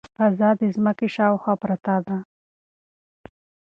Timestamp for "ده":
2.07-2.17